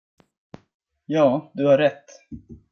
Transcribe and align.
Ja, 1.05 1.51
du 1.53 1.65
har 1.65 1.77
rätt. 1.77 2.05